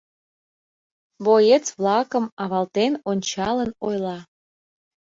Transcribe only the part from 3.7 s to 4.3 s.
ойла: